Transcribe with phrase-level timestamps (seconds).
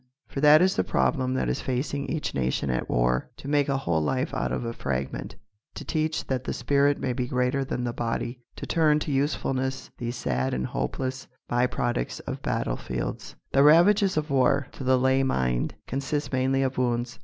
[0.25, 3.77] For that is the problem that is facing each nation at war to make a
[3.77, 5.35] whole life out of a fragment,
[5.75, 9.91] to teach that the spirit may be greater than the body, to turn to usefulness
[9.99, 13.35] these sad and hopeless by products of battlefields.
[13.51, 17.19] The ravages of war to the lay mind consist mainly of wounds.